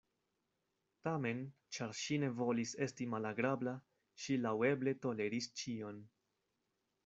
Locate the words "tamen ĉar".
1.07-1.93